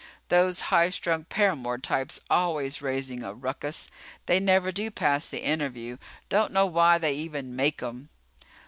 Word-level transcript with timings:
"Those 0.29 0.61
high 0.73 0.89
strung 0.89 1.25
paramour 1.25 1.77
types 1.77 2.19
always 2.27 2.81
raising 2.81 3.21
a 3.23 3.35
ruckus. 3.35 3.87
They 4.25 4.39
never 4.39 4.71
do 4.71 4.89
pass 4.89 5.29
the 5.29 5.43
interview. 5.43 5.97
Don't 6.27 6.51
know 6.51 6.65
why 6.65 6.97
they 6.97 7.13
even 7.13 7.55
make 7.55 7.83
'em." 7.83 8.09